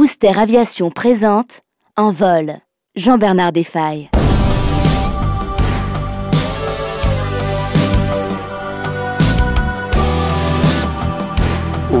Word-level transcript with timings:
Booster 0.00 0.38
Aviation 0.38 0.90
présente 0.90 1.60
En 1.94 2.10
vol. 2.10 2.54
Jean-Bernard 2.96 3.52
Desfailles. 3.52 4.08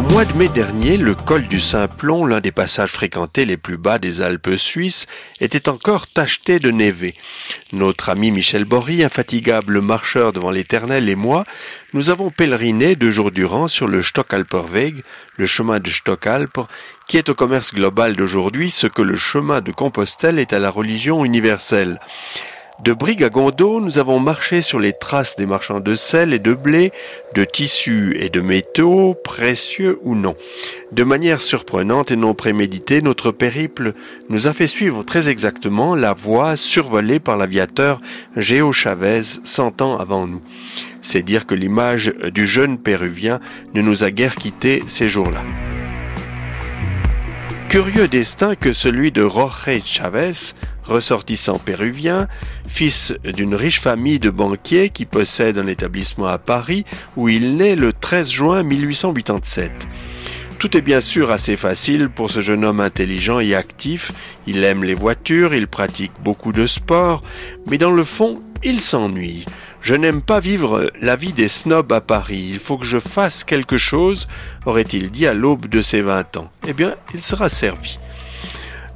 Au 0.00 0.12
mois 0.12 0.24
de 0.24 0.32
mai 0.32 0.48
dernier, 0.48 0.96
le 0.96 1.14
col 1.14 1.46
du 1.46 1.60
Simplon, 1.60 2.24
l'un 2.24 2.40
des 2.40 2.52
passages 2.52 2.90
fréquentés 2.90 3.44
les 3.44 3.58
plus 3.58 3.76
bas 3.76 3.98
des 3.98 4.22
Alpes 4.22 4.56
suisses, 4.56 5.06
était 5.42 5.68
encore 5.68 6.06
tacheté 6.06 6.58
de 6.58 6.70
névé. 6.70 7.14
Notre 7.74 8.08
ami 8.08 8.30
Michel 8.30 8.64
Bory, 8.64 9.04
infatigable 9.04 9.82
marcheur 9.82 10.32
devant 10.32 10.50
l'éternel, 10.50 11.10
et 11.10 11.16
moi, 11.16 11.44
nous 11.92 12.08
avons 12.08 12.30
pèleriné 12.30 12.96
deux 12.96 13.10
jours 13.10 13.30
durant 13.30 13.68
sur 13.68 13.88
le 13.88 14.02
Stockalperweg, 14.02 15.02
le 15.36 15.46
chemin 15.46 15.80
de 15.80 15.90
Stockalper, 15.90 16.62
qui 17.06 17.18
est 17.18 17.28
au 17.28 17.34
commerce 17.34 17.74
global 17.74 18.16
d'aujourd'hui 18.16 18.70
ce 18.70 18.86
que 18.86 19.02
le 19.02 19.18
chemin 19.18 19.60
de 19.60 19.70
Compostelle 19.70 20.38
est 20.38 20.54
à 20.54 20.58
la 20.58 20.70
religion 20.70 21.26
universelle. 21.26 22.00
De 22.82 22.94
Brigue 22.94 23.24
à 23.24 23.28
Gondo, 23.28 23.78
nous 23.78 23.98
avons 23.98 24.18
marché 24.20 24.62
sur 24.62 24.78
les 24.78 24.94
traces 24.94 25.36
des 25.36 25.44
marchands 25.44 25.80
de 25.80 25.94
sel 25.94 26.32
et 26.32 26.38
de 26.38 26.54
blé, 26.54 26.92
de 27.34 27.44
tissus 27.44 28.16
et 28.18 28.30
de 28.30 28.40
métaux, 28.40 29.14
précieux 29.22 29.98
ou 30.02 30.14
non. 30.14 30.34
De 30.90 31.04
manière 31.04 31.42
surprenante 31.42 32.10
et 32.10 32.16
non 32.16 32.32
préméditée, 32.32 33.02
notre 33.02 33.32
périple 33.32 33.92
nous 34.30 34.46
a 34.46 34.54
fait 34.54 34.66
suivre 34.66 35.02
très 35.02 35.28
exactement 35.28 35.94
la 35.94 36.14
voie 36.14 36.56
survolée 36.56 37.20
par 37.20 37.36
l'aviateur 37.36 38.00
Géo 38.34 38.72
Chavez 38.72 39.22
cent 39.44 39.82
ans 39.82 39.98
avant 39.98 40.26
nous. 40.26 40.40
C'est 41.02 41.22
dire 41.22 41.44
que 41.44 41.54
l'image 41.54 42.14
du 42.32 42.46
jeune 42.46 42.78
péruvien 42.78 43.40
ne 43.74 43.82
nous 43.82 44.04
a 44.04 44.10
guère 44.10 44.36
quittés 44.36 44.82
ces 44.86 45.10
jours-là. 45.10 45.44
Curieux 47.70 48.08
destin 48.08 48.56
que 48.56 48.72
celui 48.72 49.12
de 49.12 49.22
Jorge 49.22 49.82
Chavez, 49.84 50.32
ressortissant 50.84 51.58
péruvien, 51.58 52.28
fils 52.66 53.14
d'une 53.24 53.54
riche 53.54 53.80
famille 53.80 54.18
de 54.18 54.30
banquiers 54.30 54.90
qui 54.90 55.04
possède 55.04 55.58
un 55.58 55.66
établissement 55.66 56.26
à 56.26 56.38
Paris 56.38 56.84
où 57.16 57.28
il 57.28 57.56
naît 57.56 57.76
le 57.76 57.92
13 57.92 58.30
juin 58.30 58.62
1887. 58.62 59.88
Tout 60.58 60.76
est 60.76 60.82
bien 60.82 61.00
sûr 61.00 61.30
assez 61.30 61.56
facile 61.56 62.10
pour 62.10 62.30
ce 62.30 62.42
jeune 62.42 62.66
homme 62.66 62.80
intelligent 62.80 63.40
et 63.40 63.54
actif. 63.54 64.12
Il 64.46 64.62
aime 64.62 64.84
les 64.84 64.92
voitures, 64.92 65.54
il 65.54 65.66
pratique 65.66 66.12
beaucoup 66.22 66.52
de 66.52 66.66
sport, 66.66 67.22
mais 67.70 67.78
dans 67.78 67.92
le 67.92 68.04
fond, 68.04 68.42
il 68.62 68.82
s'ennuie. 68.82 69.46
Je 69.80 69.94
n'aime 69.94 70.20
pas 70.20 70.40
vivre 70.40 70.90
la 71.00 71.16
vie 71.16 71.32
des 71.32 71.48
snobs 71.48 71.90
à 71.92 72.02
Paris. 72.02 72.48
Il 72.50 72.58
faut 72.58 72.76
que 72.76 72.84
je 72.84 72.98
fasse 72.98 73.42
quelque 73.42 73.78
chose, 73.78 74.28
aurait-il 74.66 75.10
dit 75.10 75.26
à 75.26 75.32
l'aube 75.32 75.66
de 75.66 75.80
ses 75.80 76.02
vingt 76.02 76.36
ans. 76.36 76.50
Eh 76.68 76.74
bien, 76.74 76.94
il 77.14 77.22
sera 77.22 77.48
servi. 77.48 77.98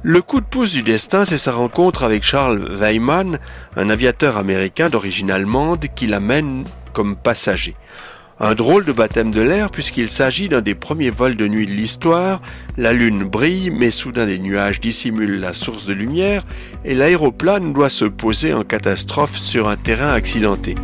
Le 0.07 0.21
coup 0.21 0.39
de 0.39 0.45
pouce 0.45 0.71
du 0.71 0.83
destin, 0.83 1.25
c'est 1.25 1.39
sa 1.39 1.51
rencontre 1.51 2.03
avec 2.03 2.21
Charles 2.21 2.63
Weimann, 2.79 3.39
un 3.75 3.89
aviateur 3.89 4.37
américain 4.37 4.87
d'origine 4.87 5.31
allemande 5.31 5.87
qui 5.95 6.05
l'amène 6.05 6.63
comme 6.93 7.15
passager. 7.15 7.75
Un 8.39 8.53
drôle 8.53 8.85
de 8.85 8.91
baptême 8.91 9.31
de 9.31 9.41
l'air 9.41 9.71
puisqu'il 9.71 10.07
s'agit 10.07 10.47
d'un 10.47 10.61
des 10.61 10.75
premiers 10.75 11.09
vols 11.09 11.35
de 11.35 11.47
nuit 11.47 11.65
de 11.65 11.71
l'histoire, 11.71 12.39
la 12.77 12.93
lune 12.93 13.23
brille 13.23 13.71
mais 13.71 13.89
soudain 13.89 14.27
des 14.27 14.37
nuages 14.37 14.79
dissimulent 14.79 15.39
la 15.39 15.55
source 15.55 15.87
de 15.87 15.93
lumière 15.93 16.45
et 16.83 16.93
l'aéroplane 16.93 17.73
doit 17.73 17.89
se 17.89 18.05
poser 18.05 18.53
en 18.53 18.63
catastrophe 18.63 19.35
sur 19.35 19.67
un 19.67 19.75
terrain 19.75 20.13
accidenté. 20.13 20.75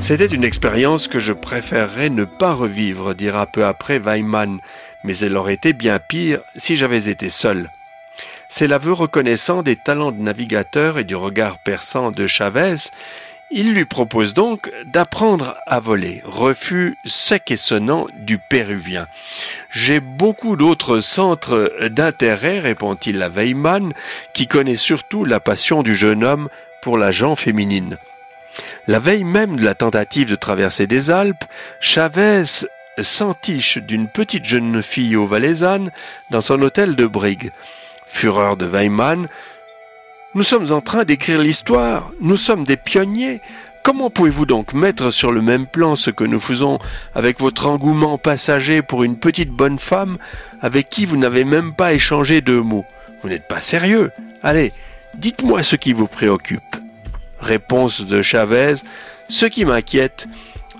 C'était 0.00 0.26
une 0.26 0.42
expérience 0.42 1.06
que 1.06 1.20
je 1.20 1.32
préférerais 1.32 2.10
ne 2.10 2.24
pas 2.24 2.54
revivre, 2.54 3.14
dira 3.14 3.46
peu 3.46 3.64
après 3.64 4.00
Weimann, 4.00 4.58
mais 5.04 5.16
elle 5.18 5.36
aurait 5.36 5.54
été 5.54 5.72
bien 5.72 5.98
pire 5.98 6.40
si 6.56 6.76
j'avais 6.76 7.08
été 7.08 7.30
seul. 7.30 7.70
C'est 8.48 8.66
l'aveu 8.66 8.92
reconnaissant 8.92 9.62
des 9.62 9.76
talents 9.76 10.12
de 10.12 10.20
navigateur 10.20 10.98
et 10.98 11.04
du 11.04 11.16
regard 11.16 11.58
perçant 11.58 12.10
de 12.10 12.26
Chavez. 12.26 12.76
Il 13.50 13.72
lui 13.72 13.84
propose 13.84 14.34
donc 14.34 14.70
d'apprendre 14.84 15.56
à 15.66 15.80
voler. 15.80 16.20
Refus 16.24 16.96
sec 17.04 17.50
et 17.50 17.56
sonnant 17.56 18.06
du 18.18 18.38
Péruvien. 18.38 19.06
J'ai 19.70 20.00
beaucoup 20.00 20.56
d'autres 20.56 21.00
centres 21.00 21.72
d'intérêt, 21.88 22.60
répond-il 22.60 23.22
à 23.22 23.28
Weimann, 23.28 23.92
qui 24.34 24.46
connaît 24.46 24.76
surtout 24.76 25.24
la 25.24 25.40
passion 25.40 25.82
du 25.82 25.94
jeune 25.94 26.24
homme 26.24 26.48
pour 26.82 26.98
la 26.98 27.10
gent 27.10 27.36
féminine. 27.36 27.96
La 28.86 28.98
veille 28.98 29.24
même 29.24 29.56
de 29.56 29.64
la 29.64 29.74
tentative 29.74 30.28
de 30.28 30.36
traverser 30.36 30.86
des 30.86 31.10
Alpes, 31.10 31.44
Chavez 31.80 32.44
s'entiche 33.00 33.78
d'une 33.78 34.08
petite 34.08 34.44
jeune 34.44 34.82
fille 34.82 35.16
au 35.16 35.26
valaisanne 35.26 35.90
dans 36.30 36.40
son 36.40 36.60
hôtel 36.62 36.96
de 36.96 37.06
Brigue. 37.06 37.52
Fureur 38.06 38.56
de 38.56 38.66
Weimann, 38.66 39.28
nous 40.34 40.42
sommes 40.42 40.72
en 40.72 40.80
train 40.80 41.04
d'écrire 41.04 41.40
l'histoire, 41.40 42.10
nous 42.20 42.36
sommes 42.36 42.64
des 42.64 42.76
pionniers. 42.76 43.40
Comment 43.82 44.10
pouvez-vous 44.10 44.46
donc 44.46 44.74
mettre 44.74 45.10
sur 45.10 45.32
le 45.32 45.42
même 45.42 45.66
plan 45.66 45.96
ce 45.96 46.10
que 46.10 46.24
nous 46.24 46.40
faisons 46.40 46.78
avec 47.14 47.40
votre 47.40 47.66
engouement 47.66 48.16
passager 48.16 48.80
pour 48.80 49.02
une 49.02 49.18
petite 49.18 49.50
bonne 49.50 49.78
femme 49.78 50.18
avec 50.60 50.88
qui 50.88 51.04
vous 51.04 51.16
n'avez 51.16 51.44
même 51.44 51.74
pas 51.74 51.92
échangé 51.92 52.40
deux 52.40 52.62
mots? 52.62 52.86
Vous 53.22 53.28
n'êtes 53.28 53.48
pas 53.48 53.60
sérieux. 53.60 54.10
Allez, 54.42 54.72
dites-moi 55.16 55.62
ce 55.62 55.76
qui 55.76 55.92
vous 55.92 56.06
préoccupe. 56.06 56.76
Réponse 57.40 58.02
de 58.02 58.22
Chavez, 58.22 58.74
ce 59.28 59.46
qui 59.46 59.64
m'inquiète, 59.64 60.28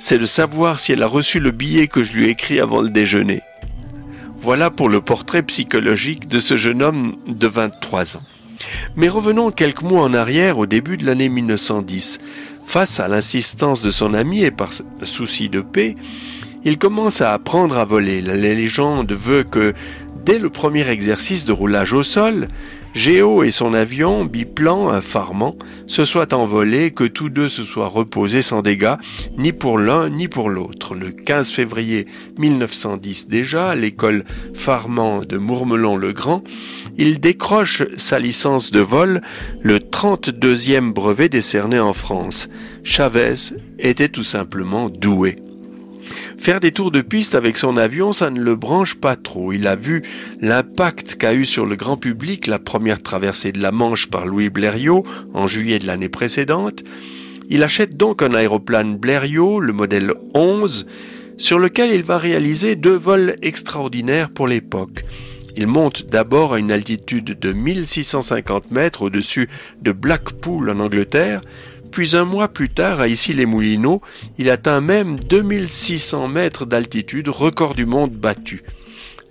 c'est 0.02 0.18
de 0.18 0.26
savoir 0.26 0.80
si 0.80 0.90
elle 0.90 1.04
a 1.04 1.06
reçu 1.06 1.38
le 1.38 1.52
billet 1.52 1.86
que 1.86 2.02
je 2.02 2.14
lui 2.14 2.26
ai 2.26 2.30
écrit 2.30 2.58
avant 2.58 2.80
le 2.80 2.90
déjeuner. 2.90 3.40
Voilà 4.36 4.68
pour 4.68 4.88
le 4.88 5.00
portrait 5.00 5.44
psychologique 5.44 6.26
de 6.26 6.40
ce 6.40 6.56
jeune 6.56 6.82
homme 6.82 7.14
de 7.28 7.46
23 7.46 8.16
ans. 8.16 8.22
Mais 8.96 9.08
revenons 9.08 9.52
quelques 9.52 9.82
mois 9.82 10.02
en 10.02 10.12
arrière, 10.12 10.58
au 10.58 10.66
début 10.66 10.96
de 10.96 11.06
l'année 11.06 11.28
1910. 11.28 12.18
Face 12.64 12.98
à 12.98 13.06
l'insistance 13.06 13.80
de 13.80 13.92
son 13.92 14.12
ami 14.12 14.42
et 14.42 14.50
par 14.50 14.70
souci 15.04 15.48
de 15.48 15.60
paix, 15.60 15.94
il 16.64 16.78
commence 16.78 17.20
à 17.20 17.32
apprendre 17.32 17.78
à 17.78 17.84
voler. 17.84 18.22
La 18.22 18.34
légende 18.34 19.12
veut 19.12 19.44
que, 19.44 19.72
dès 20.24 20.40
le 20.40 20.50
premier 20.50 20.88
exercice 20.88 21.44
de 21.44 21.52
roulage 21.52 21.92
au 21.92 22.02
sol, 22.02 22.48
Géo 22.94 23.42
et 23.42 23.50
son 23.50 23.72
avion, 23.72 24.26
biplan, 24.26 24.90
infarmant, 24.90 25.56
se 25.86 26.04
soient 26.04 26.34
envolés, 26.34 26.90
que 26.90 27.04
tous 27.04 27.30
deux 27.30 27.48
se 27.48 27.64
soient 27.64 27.88
reposés 27.88 28.42
sans 28.42 28.60
dégâts, 28.60 28.96
ni 29.38 29.52
pour 29.52 29.78
l'un 29.78 30.10
ni 30.10 30.28
pour 30.28 30.50
l'autre. 30.50 30.94
Le 30.94 31.10
15 31.10 31.50
février 31.50 32.06
1910 32.38 33.28
déjà, 33.28 33.70
à 33.70 33.74
l'école 33.74 34.24
Farmant 34.54 35.20
de 35.20 35.38
Mourmelon-le-Grand, 35.38 36.44
il 36.98 37.18
décroche 37.18 37.82
sa 37.96 38.18
licence 38.18 38.70
de 38.70 38.80
vol, 38.80 39.22
le 39.62 39.78
32e 39.78 40.92
brevet 40.92 41.30
décerné 41.30 41.80
en 41.80 41.94
France. 41.94 42.48
Chavez 42.84 43.34
était 43.78 44.08
tout 44.08 44.24
simplement 44.24 44.90
doué. 44.90 45.36
Faire 46.42 46.58
des 46.58 46.72
tours 46.72 46.90
de 46.90 47.02
piste 47.02 47.36
avec 47.36 47.56
son 47.56 47.76
avion, 47.76 48.12
ça 48.12 48.28
ne 48.28 48.40
le 48.40 48.56
branche 48.56 48.96
pas 48.96 49.14
trop. 49.14 49.52
Il 49.52 49.68
a 49.68 49.76
vu 49.76 50.02
l'impact 50.40 51.14
qu'a 51.14 51.34
eu 51.34 51.44
sur 51.44 51.66
le 51.66 51.76
grand 51.76 51.96
public 51.96 52.48
la 52.48 52.58
première 52.58 53.00
traversée 53.00 53.52
de 53.52 53.62
la 53.62 53.70
Manche 53.70 54.08
par 54.08 54.26
Louis 54.26 54.50
Blériot 54.50 55.06
en 55.34 55.46
juillet 55.46 55.78
de 55.78 55.86
l'année 55.86 56.08
précédente. 56.08 56.82
Il 57.48 57.62
achète 57.62 57.96
donc 57.96 58.22
un 58.22 58.34
aéroplane 58.34 58.96
Blériot, 58.96 59.60
le 59.60 59.72
modèle 59.72 60.14
11, 60.34 60.88
sur 61.36 61.60
lequel 61.60 61.92
il 61.92 62.02
va 62.02 62.18
réaliser 62.18 62.74
deux 62.74 62.96
vols 62.96 63.36
extraordinaires 63.40 64.28
pour 64.28 64.48
l'époque. 64.48 65.04
Il 65.54 65.68
monte 65.68 66.06
d'abord 66.06 66.54
à 66.54 66.58
une 66.58 66.72
altitude 66.72 67.38
de 67.38 67.52
1650 67.52 68.72
mètres 68.72 69.02
au-dessus 69.02 69.48
de 69.80 69.92
Blackpool 69.92 70.70
en 70.70 70.80
Angleterre, 70.80 71.40
puis 71.92 72.16
un 72.16 72.24
mois 72.24 72.48
plus 72.48 72.70
tard, 72.70 73.00
à 73.00 73.06
Issy-les-Moulineaux, 73.06 74.00
il 74.38 74.50
atteint 74.50 74.80
même 74.80 75.20
2600 75.20 76.26
mètres 76.26 76.66
d'altitude, 76.66 77.28
record 77.28 77.74
du 77.74 77.86
monde 77.86 78.12
battu. 78.12 78.64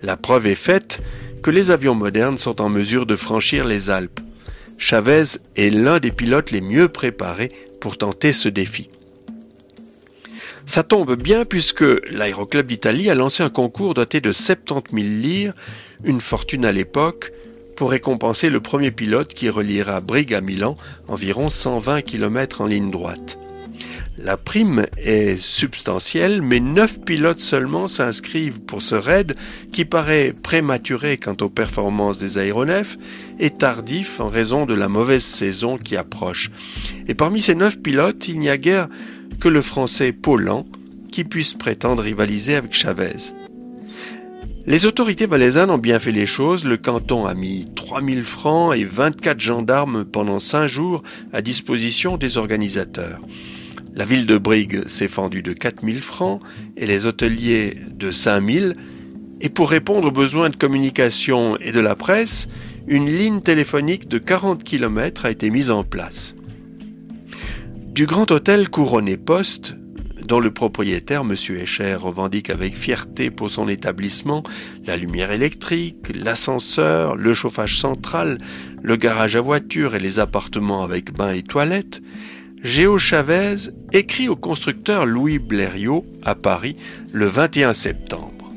La 0.03 0.15
preuve 0.15 0.45
est 0.45 0.55
faite 0.55 1.01
que 1.41 1.51
les 1.51 1.71
avions 1.71 1.95
modernes 1.95 2.37
sont 2.37 2.61
en 2.61 2.69
mesure 2.69 3.05
de 3.05 3.15
franchir 3.15 3.65
les 3.65 3.89
Alpes. 3.89 4.19
Chavez 4.77 5.23
est 5.57 5.71
l'un 5.71 5.99
des 5.99 6.11
pilotes 6.11 6.51
les 6.51 6.61
mieux 6.61 6.87
préparés 6.87 7.51
pour 7.81 7.97
tenter 7.97 8.31
ce 8.31 8.47
défi. 8.47 8.89
Ça 10.67 10.83
tombe 10.83 11.15
bien 11.15 11.45
puisque 11.45 11.83
l'Aéroclub 12.11 12.67
d'Italie 12.67 13.09
a 13.09 13.15
lancé 13.15 13.41
un 13.41 13.49
concours 13.49 13.95
doté 13.95 14.21
de 14.21 14.31
70 14.31 14.93
000 14.93 15.05
lire, 15.19 15.53
une 16.03 16.21
fortune 16.21 16.65
à 16.65 16.71
l'époque, 16.71 17.31
pour 17.81 17.89
récompenser 17.89 18.51
le 18.51 18.59
premier 18.59 18.91
pilote 18.91 19.33
qui 19.33 19.49
reliera 19.49 20.01
Brigue 20.01 20.35
à 20.35 20.41
Milan, 20.41 20.77
environ 21.07 21.49
120 21.49 22.03
km 22.03 22.61
en 22.61 22.67
ligne 22.67 22.91
droite. 22.91 23.39
La 24.19 24.37
prime 24.37 24.85
est 24.97 25.41
substantielle, 25.41 26.43
mais 26.43 26.59
neuf 26.59 27.01
pilotes 27.01 27.39
seulement 27.39 27.87
s'inscrivent 27.87 28.61
pour 28.61 28.83
ce 28.83 28.93
raid 28.93 29.35
qui 29.71 29.83
paraît 29.83 30.31
prématuré 30.31 31.17
quant 31.17 31.35
aux 31.41 31.49
performances 31.49 32.19
des 32.19 32.37
aéronefs 32.37 32.99
et 33.39 33.49
tardif 33.49 34.19
en 34.19 34.29
raison 34.29 34.67
de 34.67 34.75
la 34.75 34.87
mauvaise 34.87 35.23
saison 35.23 35.79
qui 35.79 35.97
approche. 35.97 36.51
Et 37.07 37.15
parmi 37.15 37.41
ces 37.41 37.55
neuf 37.55 37.79
pilotes, 37.79 38.27
il 38.27 38.37
n'y 38.37 38.49
a 38.49 38.59
guère 38.59 38.89
que 39.39 39.49
le 39.49 39.63
français 39.63 40.11
Paulan 40.11 40.67
qui 41.11 41.23
puisse 41.23 41.53
prétendre 41.53 42.03
rivaliser 42.03 42.53
avec 42.53 42.75
Chavez. 42.75 43.33
Les 44.71 44.85
autorités 44.85 45.25
valaisannes 45.25 45.69
ont 45.69 45.77
bien 45.77 45.99
fait 45.99 46.13
les 46.13 46.25
choses. 46.25 46.63
Le 46.63 46.77
canton 46.77 47.25
a 47.25 47.33
mis 47.33 47.67
3000 47.75 48.23
francs 48.23 48.73
et 48.73 48.85
24 48.85 49.37
gendarmes 49.37 50.05
pendant 50.05 50.39
5 50.39 50.65
jours 50.65 51.03
à 51.33 51.41
disposition 51.41 52.15
des 52.15 52.37
organisateurs. 52.37 53.19
La 53.93 54.05
ville 54.05 54.25
de 54.25 54.37
Brigue 54.37 54.87
s'est 54.87 55.09
fendue 55.09 55.41
de 55.41 55.51
4000 55.51 56.01
francs 56.01 56.39
et 56.77 56.85
les 56.85 57.05
hôteliers 57.05 57.79
de 57.89 58.11
5000. 58.11 58.77
Et 59.41 59.49
pour 59.49 59.69
répondre 59.69 60.07
aux 60.07 60.11
besoins 60.11 60.49
de 60.49 60.55
communication 60.55 61.57
et 61.57 61.73
de 61.73 61.81
la 61.81 61.95
presse, 61.95 62.47
une 62.87 63.07
ligne 63.07 63.41
téléphonique 63.41 64.07
de 64.07 64.19
40 64.19 64.63
km 64.63 65.25
a 65.25 65.31
été 65.31 65.49
mise 65.49 65.69
en 65.69 65.83
place. 65.83 66.33
Du 67.89 68.05
grand 68.05 68.31
hôtel 68.31 68.69
couronné 68.69 69.17
Poste, 69.17 69.75
dont 70.31 70.39
le 70.39 70.51
propriétaire, 70.51 71.23
M. 71.29 71.35
Escher, 71.57 71.95
revendique 71.95 72.49
avec 72.49 72.73
fierté 72.73 73.29
pour 73.29 73.51
son 73.51 73.67
établissement 73.67 74.43
la 74.85 74.95
lumière 74.95 75.33
électrique, 75.33 76.07
l'ascenseur, 76.15 77.17
le 77.17 77.33
chauffage 77.33 77.77
central, 77.77 78.37
le 78.81 78.95
garage 78.95 79.35
à 79.35 79.41
voiture 79.41 79.93
et 79.93 79.99
les 79.99 80.19
appartements 80.19 80.83
avec 80.83 81.11
bain 81.11 81.33
et 81.33 81.43
toilettes, 81.43 82.01
Géo 82.63 82.97
Chavez 82.97 83.55
écrit 83.91 84.29
au 84.29 84.37
constructeur 84.37 85.05
Louis 85.05 85.37
Blériot 85.37 86.05
à 86.23 86.33
Paris 86.33 86.77
le 87.11 87.25
21 87.25 87.73
septembre. 87.73 88.53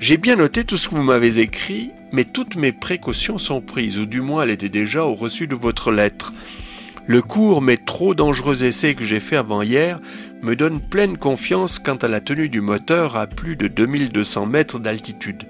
J'ai 0.00 0.16
bien 0.16 0.34
noté 0.34 0.64
tout 0.64 0.76
ce 0.76 0.88
que 0.88 0.96
vous 0.96 1.04
m'avez 1.04 1.38
écrit, 1.38 1.92
mais 2.10 2.24
toutes 2.24 2.56
mes 2.56 2.72
précautions 2.72 3.38
sont 3.38 3.60
prises, 3.60 4.00
ou 4.00 4.06
du 4.06 4.20
moins 4.20 4.42
elles 4.42 4.50
étaient 4.50 4.68
déjà 4.68 5.04
au 5.04 5.14
reçu 5.14 5.46
de 5.46 5.54
votre 5.54 5.92
lettre. 5.92 6.32
Le 7.06 7.20
court 7.20 7.62
mais 7.62 7.76
trop 7.76 8.14
dangereux 8.14 8.62
essai 8.62 8.94
que 8.94 9.04
j'ai 9.04 9.18
fait 9.18 9.36
avant 9.36 9.62
hier 9.62 9.98
me 10.42 10.54
donne 10.54 10.80
pleine 10.80 11.18
confiance 11.18 11.78
quant 11.78 11.96
à 11.96 12.08
la 12.08 12.20
tenue 12.20 12.48
du 12.48 12.60
moteur 12.60 13.16
à 13.16 13.26
plus 13.26 13.56
de 13.56 13.66
2200 13.66 14.46
mètres 14.46 14.78
d'altitude. 14.78 15.44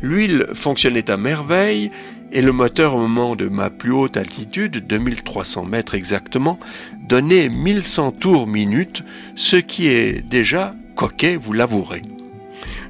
L'huile 0.00 0.46
fonctionnait 0.54 1.10
à 1.10 1.16
merveille 1.16 1.90
et 2.30 2.40
le 2.40 2.52
moteur 2.52 2.94
au 2.94 3.00
moment 3.00 3.36
de 3.36 3.48
ma 3.48 3.68
plus 3.68 3.92
haute 3.92 4.16
altitude, 4.16 4.86
2300 4.86 5.64
mètres 5.64 5.94
exactement, 5.94 6.58
donnait 7.08 7.48
1100 7.48 8.12
tours 8.12 8.46
minute, 8.46 9.04
ce 9.34 9.56
qui 9.56 9.88
est 9.88 10.26
déjà 10.26 10.74
coquet, 10.94 11.36
vous 11.36 11.52
l'avouerez. 11.52 12.02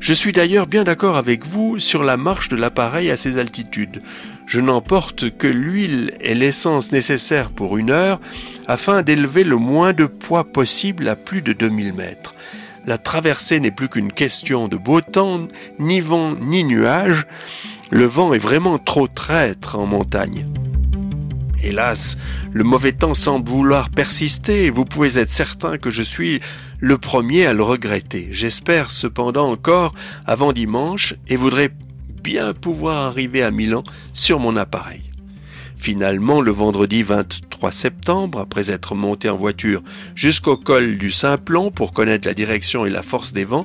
Je 0.01 0.13
suis 0.13 0.33
d'ailleurs 0.33 0.67
bien 0.67 0.85
d'accord 0.85 1.17
avec 1.17 1.47
vous 1.47 1.79
sur 1.79 2.03
la 2.03 2.17
marche 2.17 2.49
de 2.49 2.57
l'appareil 2.57 3.11
à 3.11 3.17
ces 3.17 3.39
altitudes 3.39 4.03
je 4.47 4.61
n'emporte 4.61 5.37
que 5.37 5.47
l'huile 5.47 6.15
et 6.21 6.35
l'essence 6.35 6.93
nécessaires 6.93 7.51
pour 7.51 7.79
une 7.79 7.91
heure 7.91 8.21
afin 8.67 9.03
d'élever 9.03 9.45
le 9.45 9.57
moins 9.57 9.93
de 9.93 10.07
poids 10.07 10.45
possible 10.45 11.09
à 11.09 11.17
plus 11.17 11.43
de 11.43 11.53
2000 11.53 11.95
mètres. 11.95 12.35
La 12.85 12.99
traversée 12.99 13.61
n'est 13.61 13.71
plus 13.71 13.89
qu'une 13.89 14.13
question 14.13 14.67
de 14.67 14.77
beau 14.77 15.01
temps, 15.01 15.47
ni 15.79 16.01
vent 16.01 16.35
ni 16.35 16.65
nuage. 16.65 17.27
Le 17.91 18.05
vent 18.05 18.33
est 18.33 18.39
vraiment 18.39 18.79
trop 18.79 19.07
traître 19.07 19.79
en 19.79 19.87
montagne. 19.87 20.47
Hélas, 21.63 22.19
le 22.51 22.65
mauvais 22.65 22.91
temps 22.91 23.15
semble 23.15 23.49
vouloir 23.49 23.89
persister 23.91 24.65
et 24.65 24.71
vous 24.71 24.85
pouvez 24.85 25.19
être 25.19 25.31
certain 25.31 25.79
que 25.79 25.91
je 25.91 26.03
suis 26.03 26.41
le 26.81 26.99
premier 26.99 27.47
à 27.47 27.53
le 27.53 27.63
regretter. 27.63 28.29
J'espère 28.33 28.91
cependant 28.91 29.49
encore 29.49 29.95
avant 30.27 30.53
dimanche 30.53 31.15
et 31.29 31.37
voudrais 31.37 31.71
bien 32.23 32.55
pouvoir 32.55 33.07
arriver 33.07 33.43
à 33.43 33.51
Milan 33.51 33.83
sur 34.13 34.39
mon 34.39 34.57
appareil. 34.57 35.03
Finalement, 35.77 36.41
le 36.41 36.53
vendredi 36.53 37.03
23 37.03 37.73
septembre, 37.73 38.39
après 38.39 38.71
être 38.71 38.95
monté 38.95 39.29
en 39.29 39.37
voiture 39.37 39.83
jusqu'au 40.15 40.57
col 40.57 40.97
du 40.97 41.11
Simplon 41.11 41.73
pour 41.73 41.93
connaître 41.93 42.29
la 42.29 42.35
direction 42.35 42.87
et 42.87 42.91
la 42.91 43.03
force 43.03 43.33
des 43.33 43.45
vents, 43.45 43.65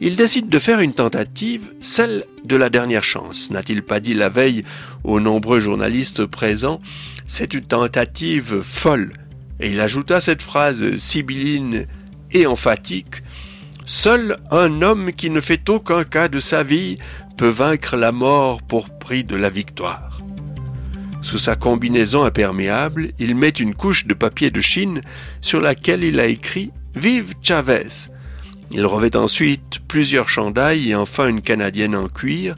il 0.00 0.14
décide 0.14 0.48
de 0.48 0.58
faire 0.60 0.78
une 0.78 0.92
tentative, 0.92 1.72
celle 1.80 2.24
de 2.44 2.54
la 2.54 2.70
dernière 2.70 3.02
chance. 3.02 3.50
N'a-t-il 3.50 3.82
pas 3.82 3.98
dit 3.98 4.14
la 4.14 4.28
veille 4.28 4.62
aux 5.02 5.18
nombreux 5.18 5.58
journalistes 5.58 6.24
présents 6.24 6.80
C'est 7.26 7.54
une 7.54 7.64
tentative 7.64 8.62
folle. 8.62 9.12
Et 9.58 9.70
il 9.70 9.80
ajouta 9.80 10.20
cette 10.20 10.42
phrase 10.42 10.96
sibylline 10.98 11.86
et 12.30 12.46
emphatique 12.46 13.24
Seul 13.84 14.36
un 14.52 14.82
homme 14.82 15.12
qui 15.12 15.30
ne 15.30 15.40
fait 15.40 15.68
aucun 15.68 16.04
cas 16.04 16.28
de 16.28 16.38
sa 16.38 16.62
vie 16.62 16.96
peut 17.38 17.48
vaincre 17.48 17.96
la 17.96 18.10
mort 18.10 18.62
pour 18.62 18.90
prix 18.90 19.22
de 19.22 19.36
la 19.36 19.48
victoire. 19.48 20.20
Sous 21.22 21.38
sa 21.38 21.54
combinaison 21.54 22.24
imperméable, 22.24 23.12
il 23.20 23.36
met 23.36 23.48
une 23.48 23.76
couche 23.76 24.06
de 24.06 24.14
papier 24.14 24.50
de 24.50 24.60
Chine 24.60 25.02
sur 25.40 25.60
laquelle 25.60 26.02
il 26.02 26.18
a 26.18 26.26
écrit 26.26 26.72
Vive 26.96 27.34
Chavez. 27.40 28.10
Il 28.72 28.84
revêt 28.84 29.14
ensuite 29.14 29.78
plusieurs 29.86 30.28
chandails 30.28 30.90
et 30.90 30.96
enfin 30.96 31.28
une 31.28 31.40
canadienne 31.40 31.94
en 31.94 32.08
cuir, 32.08 32.56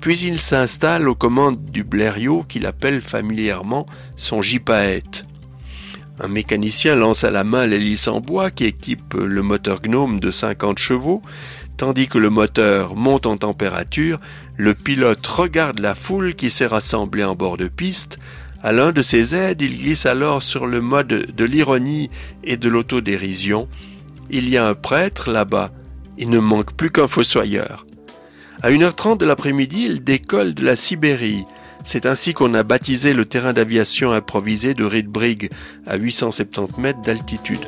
puis 0.00 0.18
il 0.20 0.38
s'installe 0.38 1.06
aux 1.06 1.14
commandes 1.14 1.62
du 1.70 1.84
blériot 1.84 2.44
qu'il 2.48 2.64
appelle 2.64 3.02
familièrement 3.02 3.84
son 4.16 4.40
gypaète. 4.40 5.26
Un 6.18 6.28
mécanicien 6.28 6.94
lance 6.94 7.24
à 7.24 7.30
la 7.30 7.44
main 7.44 7.66
l'hélice 7.66 8.08
en 8.08 8.20
bois 8.20 8.50
qui 8.50 8.64
équipe 8.64 9.14
le 9.14 9.42
moteur 9.42 9.82
Gnome 9.82 10.18
de 10.18 10.30
50 10.30 10.78
chevaux, 10.78 11.20
Tandis 11.76 12.06
que 12.06 12.18
le 12.18 12.30
moteur 12.30 12.94
monte 12.94 13.26
en 13.26 13.36
température, 13.36 14.20
le 14.56 14.74
pilote 14.74 15.26
regarde 15.26 15.80
la 15.80 15.94
foule 15.94 16.34
qui 16.34 16.50
s'est 16.50 16.66
rassemblée 16.66 17.24
en 17.24 17.34
bord 17.34 17.56
de 17.56 17.66
piste. 17.66 18.18
À 18.62 18.72
l'un 18.72 18.92
de 18.92 19.02
ses 19.02 19.34
aides, 19.34 19.60
il 19.60 19.78
glisse 19.78 20.06
alors 20.06 20.42
sur 20.42 20.66
le 20.66 20.80
mode 20.80 21.08
de 21.08 21.44
l'ironie 21.44 22.10
et 22.44 22.56
de 22.56 22.68
l'autodérision. 22.68 23.68
Il 24.30 24.48
y 24.48 24.56
a 24.56 24.66
un 24.68 24.74
prêtre 24.74 25.30
là-bas. 25.30 25.72
Il 26.16 26.30
ne 26.30 26.38
manque 26.38 26.74
plus 26.74 26.90
qu'un 26.90 27.08
fossoyeur. 27.08 27.84
À 28.62 28.70
1h30 28.70 29.18
de 29.18 29.26
l'après-midi, 29.26 29.84
il 29.86 30.04
décolle 30.04 30.54
de 30.54 30.64
la 30.64 30.76
Sibérie. 30.76 31.44
C'est 31.84 32.06
ainsi 32.06 32.32
qu'on 32.32 32.54
a 32.54 32.62
baptisé 32.62 33.12
le 33.12 33.26
terrain 33.26 33.52
d'aviation 33.52 34.12
improvisé 34.12 34.72
de 34.72 34.84
Riedbrig 34.84 35.50
à 35.86 35.96
870 35.96 36.80
mètres 36.80 37.02
d'altitude. 37.02 37.66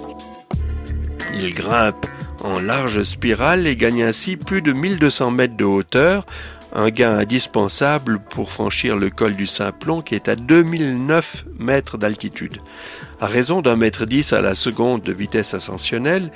Il 1.34 1.52
grimpe 1.52 2.06
en 2.42 2.60
large 2.60 3.02
spirale 3.02 3.66
et 3.66 3.76
gagne 3.76 4.02
ainsi 4.02 4.36
plus 4.36 4.62
de 4.62 4.72
1200 4.72 5.30
mètres 5.30 5.56
de 5.56 5.64
hauteur, 5.64 6.26
un 6.74 6.90
gain 6.90 7.18
indispensable 7.18 8.18
pour 8.18 8.50
franchir 8.50 8.96
le 8.96 9.10
col 9.10 9.34
du 9.34 9.46
Simplon 9.46 10.02
qui 10.02 10.14
est 10.14 10.28
à 10.28 10.36
2009 10.36 11.46
mètres 11.58 11.98
d'altitude. 11.98 12.60
À 13.20 13.26
raison 13.26 13.62
d'un 13.62 13.76
mètre 13.76 14.04
dix 14.04 14.32
à 14.32 14.42
la 14.42 14.54
seconde 14.54 15.02
de 15.02 15.12
vitesse 15.12 15.54
ascensionnelle, 15.54 16.30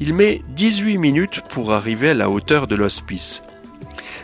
il 0.00 0.12
met 0.12 0.42
18 0.50 0.98
minutes 0.98 1.40
pour 1.48 1.72
arriver 1.72 2.10
à 2.10 2.14
la 2.14 2.28
hauteur 2.28 2.66
de 2.66 2.74
l'hospice. 2.74 3.42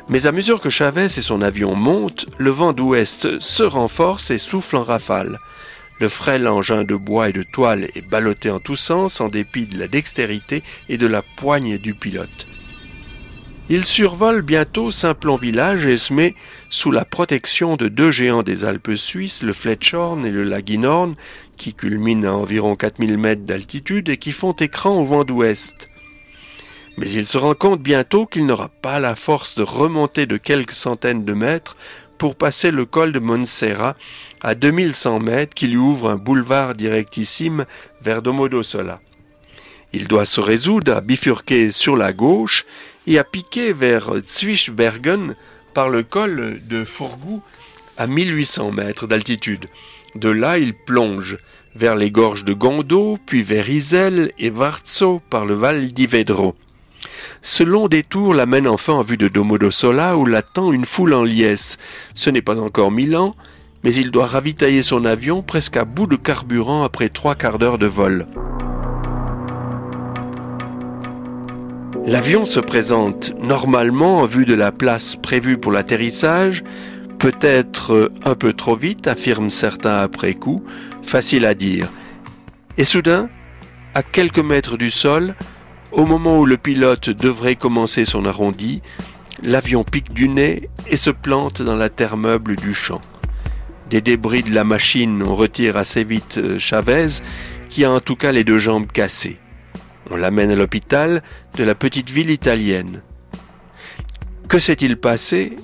Mais 0.08 0.26
à 0.26 0.32
mesure 0.32 0.60
que 0.60 0.68
Chavez 0.68 1.06
et 1.06 1.08
son 1.08 1.40
avion 1.40 1.74
montent, 1.74 2.26
le 2.36 2.50
vent 2.50 2.72
d'ouest 2.72 3.40
se 3.40 3.62
renforce 3.62 4.30
et 4.30 4.38
souffle 4.38 4.76
en 4.76 4.84
rafale. 4.84 5.38
Le 6.00 6.08
frêle 6.08 6.48
engin 6.48 6.84
de 6.84 6.94
bois 6.94 7.28
et 7.28 7.32
de 7.32 7.42
toile 7.42 7.88
est 7.94 8.08
ballotté 8.08 8.50
en 8.50 8.60
tous 8.60 8.76
sens 8.76 9.20
en 9.20 9.28
dépit 9.28 9.66
de 9.66 9.78
la 9.78 9.88
dextérité 9.88 10.62
et 10.88 10.98
de 10.98 11.06
la 11.06 11.22
poigne 11.22 11.78
du 11.78 11.94
pilote. 11.94 12.46
Il 13.68 13.84
survole 13.84 14.42
bientôt 14.42 14.90
Saint-Plon 14.90 15.36
village 15.36 15.86
et 15.86 15.96
se 15.96 16.12
met 16.12 16.34
sous 16.68 16.90
la 16.90 17.04
protection 17.04 17.76
de 17.76 17.88
deux 17.88 18.10
géants 18.10 18.42
des 18.42 18.64
Alpes 18.64 18.96
suisses, 18.96 19.42
le 19.42 19.52
Fletchhorn 19.52 20.26
et 20.26 20.30
le 20.30 20.42
Laginhorn, 20.42 21.14
qui 21.56 21.72
culminent 21.72 22.28
à 22.28 22.32
environ 22.32 22.74
4000 22.76 23.16
mètres 23.16 23.44
d'altitude 23.46 24.08
et 24.08 24.16
qui 24.16 24.32
font 24.32 24.52
écran 24.52 24.98
au 24.98 25.04
vent 25.04 25.24
d'ouest. 25.24 25.88
Mais 26.98 27.08
il 27.10 27.26
se 27.26 27.38
rend 27.38 27.54
compte 27.54 27.80
bientôt 27.80 28.26
qu'il 28.26 28.46
n'aura 28.46 28.68
pas 28.68 29.00
la 29.00 29.16
force 29.16 29.54
de 29.54 29.62
remonter 29.62 30.26
de 30.26 30.36
quelques 30.36 30.72
centaines 30.72 31.24
de 31.24 31.32
mètres 31.32 31.76
pour 32.18 32.36
passer 32.36 32.70
le 32.70 32.84
col 32.84 33.12
de 33.12 33.18
Monserrat 33.18 33.96
à 34.42 34.54
2100 34.54 35.20
mètres 35.20 35.54
qui 35.54 35.68
lui 35.68 35.76
ouvre 35.76 36.10
un 36.10 36.16
boulevard 36.16 36.74
directissime 36.74 37.64
vers 38.02 38.22
Domodossola. 38.22 39.00
Il 39.92 40.08
doit 40.08 40.24
se 40.24 40.40
résoudre 40.40 40.94
à 40.94 41.00
bifurquer 41.00 41.70
sur 41.70 41.96
la 41.96 42.12
gauche 42.12 42.64
et 43.06 43.18
à 43.18 43.24
piquer 43.24 43.72
vers 43.72 44.10
Zwischbergen 44.26 45.36
par 45.74 45.88
le 45.88 46.02
col 46.02 46.60
de 46.68 46.84
Fourgou 46.84 47.42
à 47.96 48.06
1800 48.06 48.72
mètres 48.72 49.06
d'altitude. 49.06 49.66
De 50.14 50.28
là, 50.28 50.58
il 50.58 50.74
plonge 50.74 51.38
vers 51.74 51.96
les 51.96 52.10
gorges 52.10 52.44
de 52.44 52.52
Gondo, 52.52 53.18
puis 53.24 53.42
vers 53.42 53.68
Isel 53.70 54.32
et 54.38 54.50
Varzo 54.50 55.22
par 55.30 55.46
le 55.46 55.54
val 55.54 55.92
d'Ivedro. 55.92 56.54
Ce 57.40 57.62
long 57.62 57.88
détour 57.88 58.34
l'amène 58.34 58.68
enfin 58.68 58.92
en 58.92 59.02
vue 59.02 59.16
de 59.16 59.28
Domodossola 59.28 60.16
où 60.16 60.26
l'attend 60.26 60.72
une 60.72 60.84
foule 60.84 61.14
en 61.14 61.24
liesse. 61.24 61.78
Ce 62.14 62.30
n'est 62.30 62.42
pas 62.42 62.60
encore 62.60 62.90
Milan, 62.90 63.34
mais 63.84 63.94
il 63.94 64.10
doit 64.10 64.26
ravitailler 64.26 64.82
son 64.82 65.04
avion 65.04 65.42
presque 65.42 65.76
à 65.76 65.84
bout 65.84 66.06
de 66.06 66.16
carburant 66.16 66.84
après 66.84 67.08
trois 67.08 67.34
quarts 67.34 67.58
d'heure 67.58 67.78
de 67.78 67.86
vol. 67.86 68.26
L'avion 72.04 72.44
se 72.44 72.58
présente 72.58 73.32
normalement 73.40 74.18
en 74.18 74.26
vue 74.26 74.44
de 74.44 74.54
la 74.54 74.72
place 74.72 75.14
prévue 75.16 75.56
pour 75.56 75.70
l'atterrissage, 75.70 76.64
peut-être 77.18 78.10
un 78.24 78.34
peu 78.34 78.52
trop 78.52 78.74
vite, 78.74 79.06
affirment 79.06 79.50
certains 79.50 79.98
après 79.98 80.34
coup, 80.34 80.64
facile 81.02 81.44
à 81.44 81.54
dire. 81.54 81.88
Et 82.76 82.84
soudain, 82.84 83.28
à 83.94 84.02
quelques 84.02 84.40
mètres 84.40 84.76
du 84.76 84.90
sol, 84.90 85.36
au 85.92 86.04
moment 86.06 86.40
où 86.40 86.46
le 86.46 86.56
pilote 86.56 87.10
devrait 87.10 87.54
commencer 87.54 88.04
son 88.04 88.24
arrondi, 88.24 88.82
l'avion 89.42 89.84
pique 89.84 90.12
du 90.12 90.28
nez 90.28 90.70
et 90.88 90.96
se 90.96 91.10
plante 91.10 91.62
dans 91.62 91.76
la 91.76 91.88
terre 91.88 92.16
meuble 92.16 92.56
du 92.56 92.74
champ. 92.74 93.00
Des 93.92 94.00
débris 94.00 94.42
de 94.42 94.54
la 94.54 94.64
machine, 94.64 95.22
on 95.22 95.36
retire 95.36 95.76
assez 95.76 96.02
vite 96.02 96.38
euh, 96.38 96.58
Chavez, 96.58 97.08
qui 97.68 97.84
a 97.84 97.90
en 97.90 98.00
tout 98.00 98.16
cas 98.16 98.32
les 98.32 98.42
deux 98.42 98.56
jambes 98.56 98.90
cassées. 98.90 99.38
On 100.08 100.16
l'amène 100.16 100.50
à 100.50 100.54
l'hôpital 100.54 101.22
de 101.58 101.62
la 101.62 101.74
petite 101.74 102.08
ville 102.08 102.30
italienne. 102.30 103.02
Que 104.48 104.58
s'est-il 104.58 104.96
passé? 104.96 105.58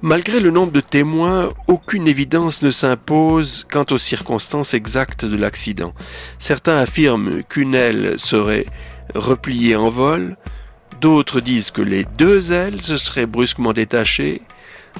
Malgré 0.00 0.40
le 0.40 0.50
nombre 0.50 0.72
de 0.72 0.80
témoins, 0.80 1.50
aucune 1.68 2.08
évidence 2.08 2.62
ne 2.62 2.72
s'impose 2.72 3.64
quant 3.70 3.86
aux 3.92 3.98
circonstances 3.98 4.74
exactes 4.74 5.24
de 5.24 5.36
l'accident. 5.36 5.94
Certains 6.40 6.78
affirment 6.78 7.44
qu'une 7.44 7.76
aile 7.76 8.18
serait 8.18 8.66
repliée 9.14 9.76
en 9.76 9.88
vol, 9.88 10.36
d'autres 11.00 11.40
disent 11.40 11.70
que 11.70 11.80
les 11.80 12.06
deux 12.18 12.50
ailes 12.50 12.82
se 12.82 12.96
seraient 12.96 13.26
brusquement 13.26 13.72
détachées, 13.72 14.42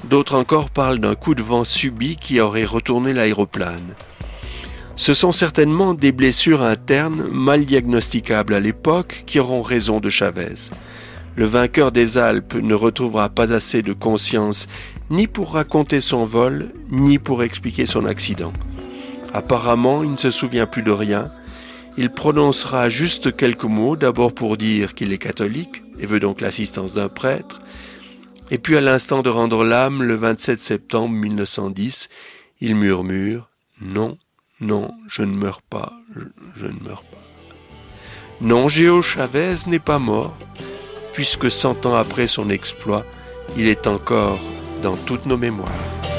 d'autres 0.05 0.35
encore 0.35 0.71
parlent 0.71 0.99
d'un 0.99 1.15
coup 1.15 1.35
de 1.35 1.43
vent 1.43 1.65
subi 1.65 2.17
qui 2.17 2.41
aurait 2.41 2.65
retourné 2.65 3.13
l'aéroplane. 3.13 3.95
Ce 4.97 5.15
sont 5.15 5.33
certainement 5.33 5.95
des 5.95 6.13
blessures 6.13 6.63
internes 6.63 7.27
mal 7.31 7.65
diagnosticables 7.65 8.55
à 8.55 8.61
l'époque 8.61 9.25
qui 9.27 9.39
auront 9.39 9.63
raison 9.63 10.01
de 10.01 10.11
Chavez. 10.11 10.71
Le 11.35 11.47
vainqueur 11.47 11.93
des 11.93 12.19
Alpes 12.19 12.55
ne 12.55 12.75
retrouvera 12.75 13.31
pas 13.31 13.53
assez 13.53 13.83
de 13.83 13.95
conscience 13.95 14.69
ni 15.09 15.27
pour 15.27 15.55
raconter 15.55 16.01
son 16.01 16.27
vol, 16.27 16.73
ni 16.91 17.19
pour 17.19 17.43
expliquer 17.43 17.87
son 17.87 18.05
accident. 18.05 18.53
Apparemment, 19.33 20.03
il 20.03 20.13
ne 20.13 20.17
se 20.19 20.31
souvient 20.31 20.67
plus 20.67 20.83
de 20.83 20.91
rien. 20.91 21.31
Il 21.97 22.11
prononcera 22.11 22.91
juste 22.91 23.35
quelques 23.35 23.65
mots, 23.65 23.97
d'abord 23.97 24.35
pour 24.35 24.59
dire 24.59 24.95
qu'il 24.95 25.13
est 25.13 25.19
catholique 25.19 25.83
et 25.99 26.07
veut 26.07 26.21
donc 26.21 26.41
l'assistance 26.43 26.93
d'un 26.93 27.09
prêtre, 27.09 27.61
et 28.53 28.59
puis 28.59 28.77
à 28.77 28.83
l'instant 28.83 29.23
de 29.23 29.31
rendre 29.31 29.65
l'âme, 29.65 30.03
le 30.03 30.15
27 30.15 30.61
septembre 30.61 31.09
1910, 31.09 32.11
il 32.61 32.75
murmure⁇ 32.75 33.49
Non, 33.85 34.19
non, 34.61 34.91
je 35.09 35.23
ne 35.23 35.35
meurs 35.35 35.63
pas, 35.63 35.91
je, 36.55 36.67
ne 36.67 36.79
meurs 36.85 37.03
pas. 37.03 37.17
Non, 38.43 38.69
Géo 38.69 39.01
Chavez 39.01 39.55
n'est 39.67 39.79
pas 39.79 39.99
mort, 39.99 40.37
puisque 41.15 41.51
cent 41.51 41.87
ans 41.87 41.95
après 41.95 42.27
son 42.27 42.51
exploit, 42.51 43.07
il 43.57 43.69
est 43.69 43.87
encore 43.87 44.39
dans 44.83 44.97
toutes 44.97 45.25
nos 45.25 45.39
mémoires. 45.39 46.12